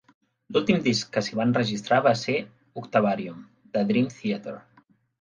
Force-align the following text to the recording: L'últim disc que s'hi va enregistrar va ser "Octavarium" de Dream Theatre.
L'últim 0.55 0.79
disc 0.87 1.11
que 1.17 1.23
s'hi 1.27 1.37
va 1.41 1.45
enregistrar 1.51 2.01
va 2.09 2.15
ser 2.23 2.39
"Octavarium" 2.85 3.49
de 3.79 3.89
Dream 3.95 4.13
Theatre. 4.19 4.61